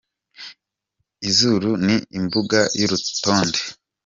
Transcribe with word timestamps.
Izuru 1.29 1.69
ni 1.85 1.95
imbuga 2.17 2.59
y’urutonde 2.79 3.59